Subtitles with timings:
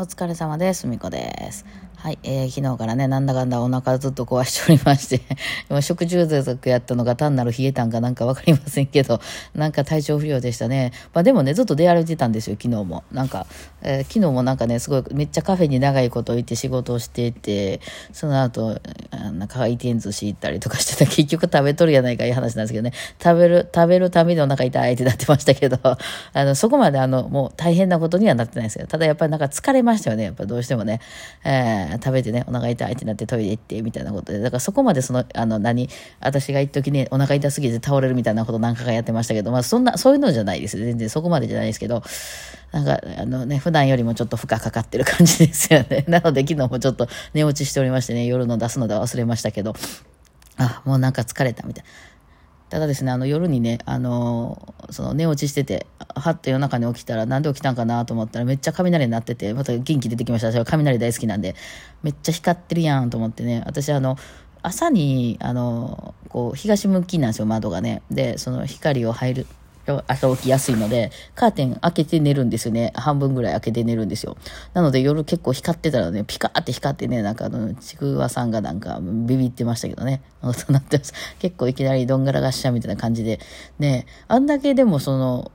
[0.00, 0.86] お疲れ様です。
[0.86, 1.66] みこです。
[2.00, 5.20] はい、えー、昨日からね、なんだかんだお腹ずっと壊しておりまして、
[5.68, 9.20] 今食中毒やったのが単なる冷えたんかなんかわかりませんけど、
[9.52, 10.92] なんか体調不良でしたね。
[11.12, 13.02] まあでもね、ずっと出歩いてたんですよ、昨日も。
[13.10, 13.48] なんか、
[13.82, 17.80] えー、昨日もなんかね、すごい、めっちゃカフェに長いこと行って仕事をしていて、
[18.12, 18.80] その後、
[19.10, 25.98] なんか回転寿司行ったりとかしてた 結局食べとるやないかいう話なんですけどね、食べる、食べるためにお腹痛いってなってましたけど、 あ
[26.44, 28.86] の、そこまであの、もう大変なことにはなってないですよ。
[28.86, 31.00] ただやっぱりなんか疲れましたよね、やっぱどうしてもね。
[31.42, 35.88] えー食べてね、お腹痛いってなってトイレ行って、みたいなことで、だからそこまでその、あの、何、
[36.20, 40.78] 私が一時ね、お腹痛すぎて倒れるみたいなこと何回かがやってましたけど、まあそんな、そういうのじゃないです。
[40.78, 42.02] 全然そこまでじゃないですけど、
[42.72, 46.04] なんか、あのね、普段よりもちょっと負荷かかってる感じですよね。
[46.08, 49.74] なので昨日もちょっと寝落ちしておりましてね、夜の出すので忘れましたけど、
[50.56, 51.90] あ、もうなんか疲れたみたいな。
[52.70, 60.48] ただですね、あの夜にね、あのその寝落ちしてて、はっと夜中に起きたら、なんで起きたんかなと思ったら、めっちゃ雷鳴ってて、また元気出てきました。
[60.48, 61.54] 私は雷大好きなんで、
[62.02, 64.16] めっちゃ光ってるやんと思ってね、私あの、
[64.62, 68.02] 朝に、あのこう、東向きなんですよ、窓がね。
[68.10, 69.46] で、その光を入る、
[70.06, 72.92] 朝起きやすいので、カーテン開けて寝るんですよね。
[72.94, 74.36] 半分ぐらい開けて寝るんですよ。
[74.74, 80.22] なので夜結構光ってたらね、ピカーって光ってね、なんかあの、ちくわさんがなんかビビってましたけどね。
[80.42, 81.12] そうなってます。
[81.38, 83.40] 結構いきなりどんがらがっしゃみたいな感じで。
[83.78, 85.52] ね、あんだけでもその、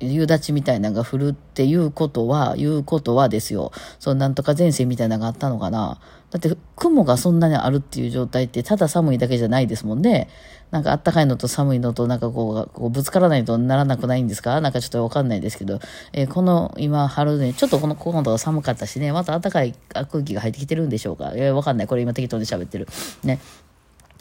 [0.00, 3.72] 夕立みたいなのが降るっていうことは、いうことはですよ。
[3.98, 6.00] そのなんとか前線みたいなのがあったのかな。
[6.34, 10.28] だって雲がそんなにあるっていう状態ってただ寒いだけじゃないですもんね。
[10.72, 14.60] なんかあったかいのと寒いのとなんかこう、こうぶつからないとならなくないんですか？
[14.60, 15.78] なんかちょっとわかんないですけど、
[16.12, 21.30] えー、この今春ね、ちょっとこの今度は寒かったしね、また暖かい空気が入ってきてるんでしょうか？
[21.36, 21.86] えー、わかんない。
[21.86, 22.88] これ今適当に喋ってる。
[23.22, 23.38] ね。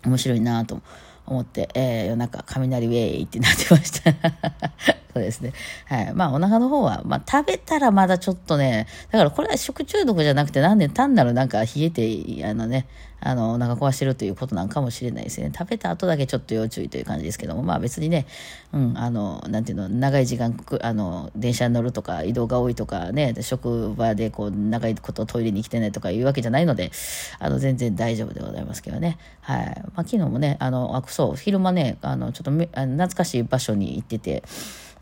[0.06, 0.82] 面白いなと
[1.26, 4.12] 思って、えー、夜中雷ウェイってなってました
[5.14, 5.54] そうですね。
[5.86, 6.14] はい。
[6.14, 12.88] まあ、お腹の方は、まあ、食べたらまだちょっとね、だからこれは食中毒じゃなくて、なんで単なるなんか冷えて、あのね、
[13.26, 15.52] あの、お腹壊してるということなんかもしれないですね。
[15.58, 18.26] 食べた後だけちょっと要注意という感じですけども、まあ別にね、
[18.74, 26.92] うん、あの、なんていうの、長い時間、あの、電車に乗るとか、移動が多いとかね、職場でこう、長いことトイレに来てないとかいうわけじゃないので、
[27.40, 29.18] あの、全然大丈夫でございますけどね。
[29.42, 29.66] はい。
[29.96, 34.44] まあ昨日もね、あの、あ、そう、昼間ね、あの、ちょっと懐かしい場所に行ってて、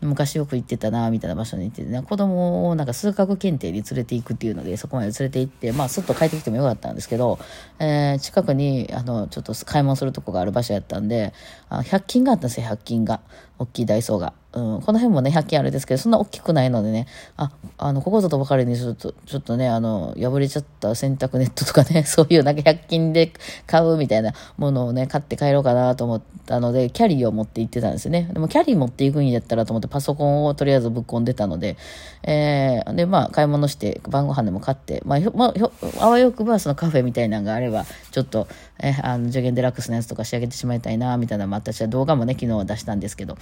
[0.02, 7.38] 昔よく行ってたな、みたいな場所に行って、ね、子供をなんか数学検定に連れて行くっていうので、そこまで連れて行って、まあ、すっと帰ってきてもよかったんですけど、
[7.78, 11.32] えー、近くに、あの、ちょっと買い物するとこがある場所やったんで、
[11.68, 13.20] あ100均があったんですよ、100均が。
[13.58, 14.34] 大きいダイソーが。
[14.54, 23.32] うん、この辺もね、100均あるんですけど、そんな大きくないのでね、あ、あの、ここぞとばかりにちょっと、ちょっとね、あの、破れちゃった洗濯ネットとかね、そういうなんか100均で
[23.66, 28.28] 買うみたいなものをね、買って帰ろうかなと思ったので、キャリーを持って行ってたんですね。
[28.30, 31.78] でも、キャリー持っていくんやったらと思ってパソコンをとりあえずぶっ込んでたので、
[32.24, 35.54] えー、で、まあ、買い物して、晩ご飯でも買って、まあ、まあ、
[36.00, 38.48] あわよくばそのカフェみたいなのがあれば、ちょっと、
[38.82, 43.38] えあの、助言デラックスのやつとか仕上げてしまいたいな、みたいなのも私は動画もね、昨日は出したんですけど、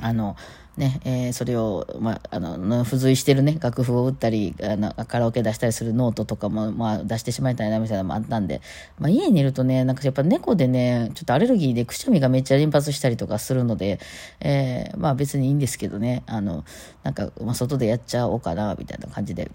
[0.00, 0.36] あの、
[0.78, 8.62] ね、えー、それを、まあ、あの、付随してるね、楽譜を打ったり、あの、カラオケ出したりするノートとかも、まあ、出してしまいたいな、みたいなのもあったんで、
[8.98, 13.98] まあ、家にいるとね、なんかやっぱ猫でね、ちょっとアレルギーでくしゃみがめっちゃ連発したりとかするので、
[14.40, 16.64] えー、まあ別にいいんですけどね、あの、
[17.02, 19.50] なんか、まあ、外でやっちゃおうかな、みたいな感じで。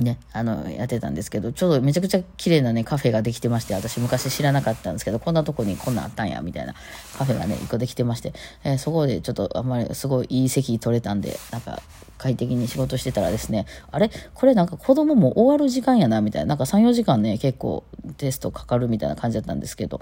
[0.00, 6.74] ね、あの、やってたんですけど、ちょうどめちゃくちゃ綺麗なね、カフェができてまして、私昔知らなかったんですけど、こんなとこにこんなんあったんや、みたいな
[7.16, 8.32] カフェがね、一個できてまして、
[8.64, 11.82] えー、そこでちょっとあんまりすごいいい席取れたんで、なんか
[12.16, 14.10] 快適に仕事してたらですね、あれ？
[14.34, 17.84] これなんか子供も終わる時間やな、みたいな、なんか3、4時間ね、結構
[18.18, 20.00] テストかかるみたいな感じだったんですけど、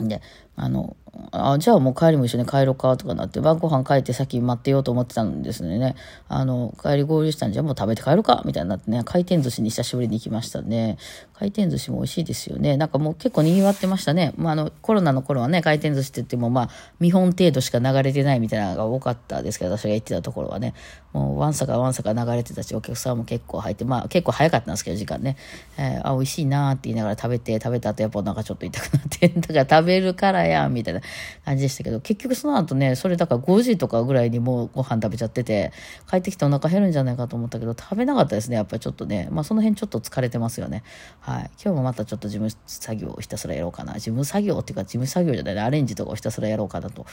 [0.00, 0.20] で、
[0.58, 0.96] あの、
[1.30, 5.94] あ、じゃあもう帰りも一緒に帰ろうかとかなって、晩ご飯帰って先待ってようと思ってたんですね。
[6.28, 10.98] あの、帰り合流したんじゃもう食べて帰ろうかみたいになってね、回転寿司に久しぶりに行きましたね。
[11.34, 12.76] 回転寿司も美味しいですよね。
[12.76, 14.32] なんかもう結構賑わってましたね。
[14.36, 20.74] まあ、あの、コロナの頃はね、回転寿司って言ってもまあ、見本程度しか流れてないみたいなのが多かったですけど、私が行ってたところはね、
[21.12, 25.36] もうわんさかわんさか流れてたし、お客さんも結構入って、まあ結構早かったんですけど、時間ね。
[25.78, 31.00] えー、あ、美味しいなって言いながら食べて、食べた後やっぱお腹ちょっと痛くなって、 だから食べるからや、みたいな
[31.44, 35.72] 感じでしたけど、結局その後ね、それだから5時とかぐらいにもうご飯食べちゃってて、
[36.08, 39.28] 帰ってきてお腹減るんじゃないかと思ったけど、食べなかったですね、やっぱりちょっとね。
[39.30, 40.82] まあその辺ちょっと疲れてますよね。
[41.20, 41.50] はい。
[41.62, 43.94] 今日もまたちょっと事務作業をひたすらやろうかな。
[43.94, 47.06] 事務作業っていうか事務作業じゃない、アレンジとかをひたすらやろうかなと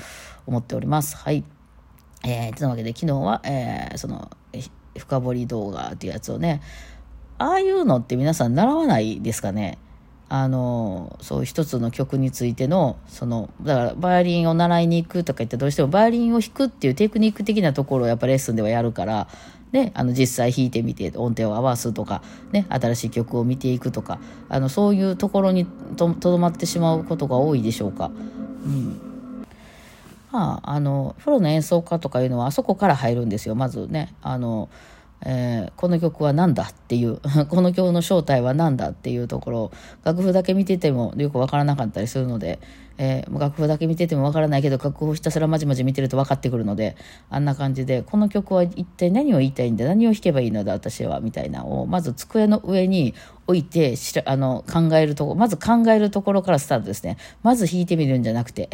[0.46, 1.18] 思っております。
[1.18, 1.44] はい。
[2.24, 4.32] えー、というわけで昨日は、えー、その、
[4.98, 6.62] 深掘り動画っていうやつをね、
[7.38, 9.78] ああいうのって皆さん習わないですかね？
[10.28, 19.28] あのそういう一つの曲についてのそのだからバイオリンを習いに行くとか言ってどうしてもバイオリンを弾くっていうテクニック的なところをやっぱレッスンではやるから
[19.72, 22.22] ね、あの実際弾いてみて音程を合わすとか、
[22.54, 25.66] ね、新しい曲を見ていくとかあのそういうところに
[25.98, 28.10] とどまってしまうことが多いでしょうか。
[28.64, 29.02] うん
[30.32, 34.70] まあ、あのプロの演奏家とかいうのはあそこから入るんですよまずねあの
[35.24, 37.20] えー、この曲は何だっていう
[37.50, 39.72] この曲の正体は何だっていうところ
[40.04, 42.60] 楽譜だけ見ててもよくわからなかったりするので、
[42.98, 46.96] えー、楽譜だけ見ててもわからないけど楽譜ひたすらまじまじ見てると分かってくるので
[47.30, 53.14] あんな感じでこの曲は一体何を言いたいんだ何を弾けばいいのだ私はみたいなをまず机の上に
[53.48, 57.18] 置いてしらあの考えるとこまず考えるところからスタートですね。
[57.44, 58.70] まず弾いてみるんじゃなくて。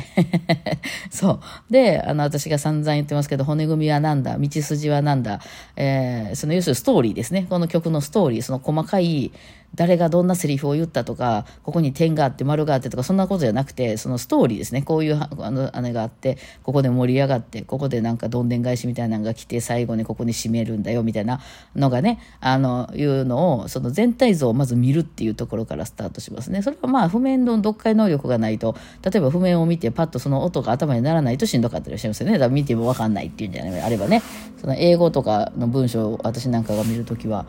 [1.12, 1.39] そう。
[1.69, 5.41] であの私が散々言ってますけど骨組みは何だ道筋は何だ、
[5.75, 7.47] えー、その要するにストーリーですね。
[7.50, 9.31] この曲のストーリーその細かい
[9.75, 14.81] 誰がどんなセリフを言ったとか、ここに点があって丸があってとか、そんなことじゃなくて、そのストーリーですね。
[14.81, 21.39] こういうあの姉があって、ここで盛り上がって、ここでなんかどんでん返しみたいなのが来て、最後にここに締めるんだよみたいな
[21.75, 26.62] のがね、あの、いうのを、その全体像をまず見るっていうところからスタートしますね。
[26.62, 32.33] それはまあ、譜面の読解能力がないと、例えば譜面を見てパッとその音が頭にならないとしんどかったりしますよね。
[32.33, 34.21] だから見てもわかんないっていうんじゃないあればね、
[34.59, 37.45] その英語とかの文章を私なんかが見るときは、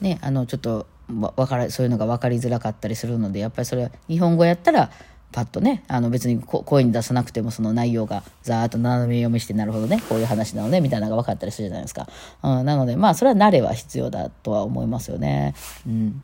[0.00, 4.90] ね、あの、ちょっと、わからそういうのが分かりづらかったりするのでやっぱりそれは日本語やったら
[5.32, 12.08] パッとねあの別に声に出さなくてもその内容がざーっと斜め読みしてなるほどねこういう話なのねみたいなのが分かったりするじゃないですか、
[12.42, 15.54] うん、なのでまあそれは慣れは必要だとは思いますよね。
[15.86, 16.22] うん。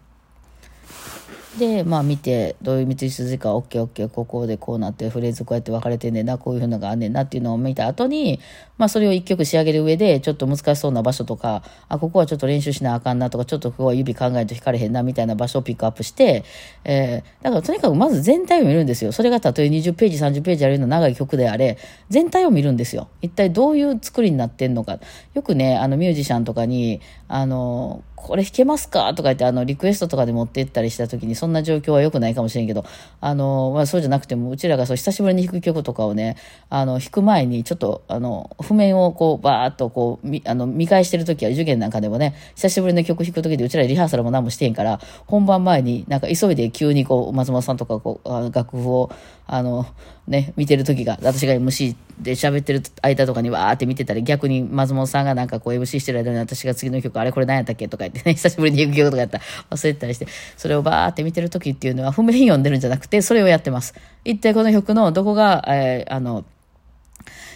[1.59, 8.41] で、まあ見て、どういう道筋か、オッケーオッケー、ここでこうなって、フレーズこうやって分かれてんねんな、こういうふうのがあんねんなっていうのを見た後に、
[8.79, 16.45] まあそれを一曲仕上げる上で、ちょっと難しそうな場所とか、あ、ここはちょっと練習しなあかんなとか、ちょっとここは指考えると弾かれへんなみたいな場所をピックアップして、
[16.85, 19.13] えー、だからとにかくまず全体を見るんですよ。
[19.13, 21.77] それがたとえ20ページ、30ページあるような長い曲であれ、
[22.09, 23.09] 全体を見るんですよ。
[23.21, 24.99] 一体どういう作りになってんのか。
[25.35, 32.85] よくね、あのミュージシャンとかに、あの、これ弾けますかとか言って、あの、リクエストとかで持って行ったりした時に、そんな状況は良くないかもしれんけど、
[33.21, 36.37] あの、まあ、そうじゃなくても、うちらがそう、久しぶりに弾く曲とかをね、
[36.71, 49.11] あの、弾く前に、ちょっと、あの、譜面をこう、バーっとこう、み、あの、見返してるときは、受験なんかでもね、久しぶりの曲弾くときで、うちらリハーサルも何もしてへんから、本番前になんか急いで急にこう、松本さんとかこう、楽譜を、
[49.55, 49.85] あの、
[50.27, 57.87] ね、見てる時が、私が MC で喋ってる間とかにわーって見てたり、逆に松本さんがなんかこう MC してる間に私が次の曲、あれこれ何やったっけ？
[57.87, 60.27] とか言ってね、 久しぶりに行く曲とかやったら忘れてたりして、
[60.57, 63.93] それをバーって見てる時っていうのは譜面読んでるんじゃなくて、それをやってます。
[64.25, 66.47] 一体この曲のどこが、えー、あの、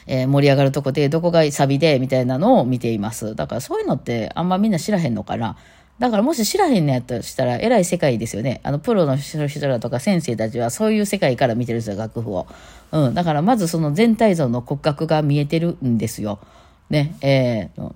[0.07, 3.35] えー、盛り上がるとこで、どこがサビで、みたいなのを見ています。
[3.35, 5.57] だからそういうのってあんまみんな知らへんのかな。
[5.99, 8.61] だからもし知らへんのやったらしたら、偉い世界ですよね。
[8.63, 12.47] あの、プロの人らとか先生たちはそういう世界から見てるんですよ、楽譜を。
[12.93, 13.15] うん。
[13.15, 16.39] だからまずその全体像の骨格が見えてるんですよ。
[16.91, 17.17] ね。
[17.23, 17.93] えー、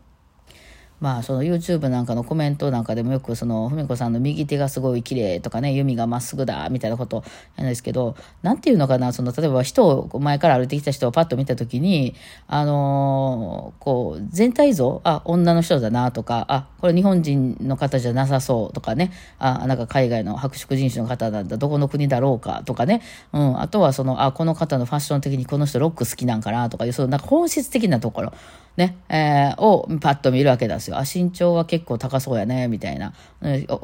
[1.00, 7.25] まあその YouTube なんかのコメントなんかでもよくその文子さんの右手がすごい綺麗とかね弓がまっすぐだみたいなこと
[7.56, 12.14] なんですけどなんていうのかなその例えば人を前から歩いてきた人をパッと見た時に
[12.47, 23.02] あのー、こう全体像あ女の人だなとかあこれ日本人の方じゃなさそうとかねあなんか海外の白色人種の方なんだどこの国だろうかとかね、
[23.32, 28.32] うん、あとはそのあこの方のファッション的にこの人ロック好きなんかなとかいうそのなんか本質的なところ。
[28.80, 30.96] ね、えー、をパッと見るわけですよ。
[30.96, 33.12] あ、身長は結構高そうやね、みたいな。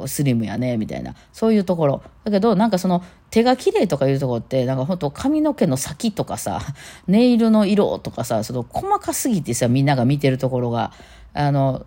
[0.06, 1.14] スリムやね、みたいな。
[1.34, 2.02] そういうところ。
[2.24, 6.60] だけど、なんかその、手が綺麗とかいうところって、なんか本当髪の毛の先とかさ、
[7.06, 10.92] ネイルの色とかさ、その細かすぎてさ、みんなが見てるところが、
[11.34, 11.84] あの、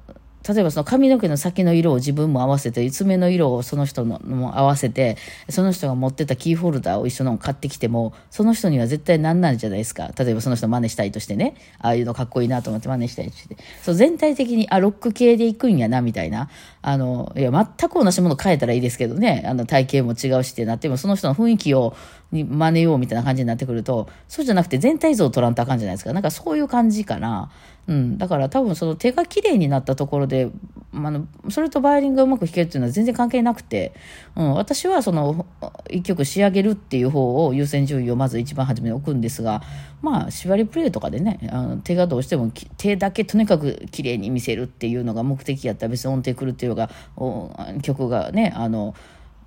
[0.48, 5.18] 例えばその髪の毛の先の色を自分も合わせて、爪の色をその人のも合わせて、
[5.50, 10.12] その人が持ってたキーホルダーを一緒の買ってきても、その人には絶対何なんじゃないですか。
[10.18, 13.58] 例えばその人真似したいとしてね、ああいうのかっこいいなと思って真似したいとして。
[13.84, 16.50] そう全体的に、あ、ロック系で行くんやな、みたいな。
[16.82, 21.96] あの、いや、全く同じもの変えたらいいですけどね、あの体型も違うしってなっても、その人の雰囲気を、
[22.32, 26.14] に真似ようみたいな感じになってくると、そうじゃなくて全体像を取らんとあかんじゃないですか。
[26.14, 27.52] なんかそういう感じかな。
[27.88, 28.18] うん。
[28.20, 30.52] だから多分その手が綺麗になったところで、
[30.94, 33.94] あの、それとバイオリンがうまく弾けるっていうのは全然関係なくて、
[34.36, 34.54] うん。
[34.54, 35.48] 私はその、
[35.90, 39.64] 一曲仕上げるっていう方を優先順位をまず一番初めに置くんですが、
[40.04, 46.92] まあ、縛りプレイとかでね、あの手がどうしても手だけとにかく綺麗に見せるっていうのが目的やったら別に音程くるっていうのが、
[47.82, 48.94] 曲がね、あの、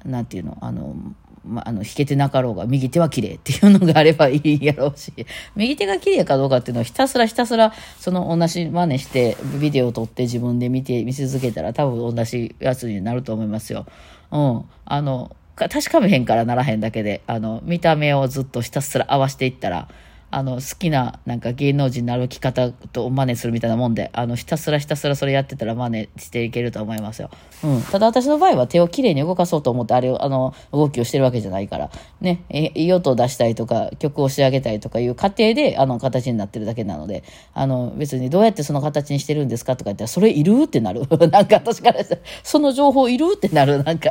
[0.04, 0.96] なんていうの、あの、
[1.44, 5.12] まあ、あの、弾けてなかろうが、右手は綺麗っていうのがあればいいやろうし、
[5.56, 13.86] 右手が綺麗かどうかっていうのはひたすらひたすら、その同じ真似して、ビデオを撮って自分で見て、見続けたら多分同じやつになると思いますよ。
[14.30, 14.64] うん。
[14.84, 19.88] あの、確かめへんからならへんだけで、あの、見た目をずっとひたすら合わせていったら、
[20.32, 27.28] あの、好きな、なんか芸能人の歩き方と真似するみたいなもんで、あの、ひたすらひたすらそれやってたら真似していけると思いますよ。
[27.62, 27.82] うん。
[27.82, 31.90] ただ私の場合は手をきれいに動かそうと思って、あれを、あの、動きをしてるわけじゃないから、
[32.22, 41.06] ね、いい音を出したいとか、曲を仕上げたいとかいう過程で、あの、形になってるだけなので、あの、別にどうやってその形にしてるんですかとか言ったら、それいるってなる。
[41.30, 44.10] なんか私からしたら、その情報いるってなる、なんか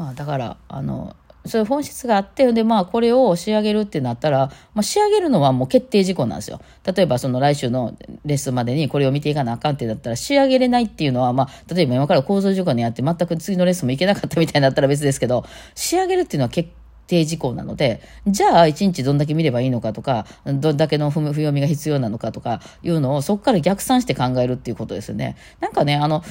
[0.00, 1.14] まあ、だから、あの、
[1.46, 6.60] そういう本質があって、で、まあ、これを仕上げるってなったら、まあ、仕上げるのはもう決定事項なんですよ。
[6.84, 15.44] 例えば、その来週のレッスンまでにこれを見ていかなあかんってなったら、仕上げれないっていうのは、まあ、例えば今から構造事項にやって、全く次のレッスンもいけなかったみたいになったら別ですけど、
[15.74, 16.68] 仕上げるっていうのは決
[17.10, 25.36] 定事項なので、じゃあ1日どんだけ見ればいいのかとか、どんだけの不読みが必要なのかとかいうのをそこから逆算して考えるっていうことですよね。
[25.58, 26.22] なんかね、あの、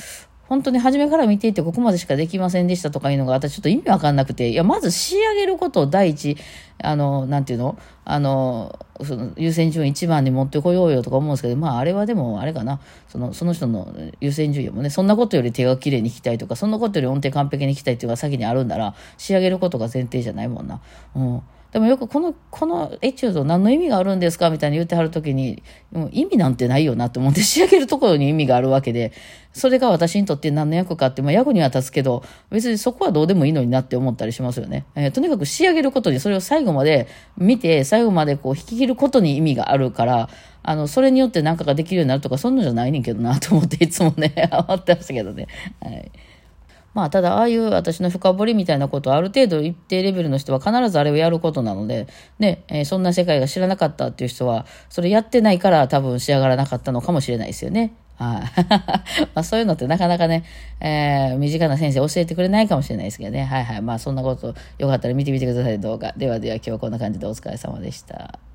[0.49, 6.35] 本当に初めから見ていてここまでしかできませんでしたとかいうのが私ちょっと意味わかんなくて、いや、まず仕上げることを第一、
[6.81, 7.77] あの、なんていうの？
[8.03, 20.81] あの、その優先順位一番に持ってこようよとか思うんですけど、まああれはでもあれかな、その、その人の優先順位もね、そんなことより手が綺麗に弾きたいとか、そんなことより音程完璧に弾きたいっていうのが先にあるんなら、仕上げることが前提じゃないもんな。
[21.15, 21.41] うん。
[21.71, 25.61] でもよくこの、このエチュード何の意味があるんですかみたいに言ってはるときに、
[25.91, 29.11] もう意味なんてないよなって思って仕上げるところに意味があるわけで、
[29.53, 34.85] それが私にとって何の役かって、まあ役には立つけど、別にそこはどうでもいいのになって思ったりしますよね。
[34.95, 37.07] えー、とにかく仕上げることに、それを最後まで
[37.37, 40.29] 見て、最後までこう引き切ることに意味があるから、
[40.63, 44.33] あの、それによって何かができるようになるとか、そんなじゃないねんけどなと思っていつもね、
[44.67, 45.47] 思ってましたけどね。
[45.81, 46.11] はい。
[46.93, 52.07] まあ、ただ、ああいう私の深掘りみたいなことは、ある程度一定レベルの人は必ずあれをやることなので、
[52.39, 57.93] ね、えー、そんな世界が知らなかったっていう人は、それやってないから多分仕上がらなかったのかもしれないですよね。
[58.19, 58.41] はい。
[59.33, 60.43] まあそういうのってなかなかね、
[60.81, 63.45] えー、身近な先生教えてくれないかもしれないですけどね。
[63.45, 63.81] はいはい。
[63.81, 66.13] まあそんなことよかったら見てみてください動画。
[66.17, 68.48] ではでは今日はこんな感じでお疲れ様でした。